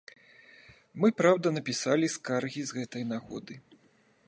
Мы, 1.03 1.07
праўда, 1.19 1.51
напісалі 1.59 2.07
скаргі 2.15 2.61
з 2.69 2.81
гэтай 2.81 3.03
нагоды. 3.13 3.53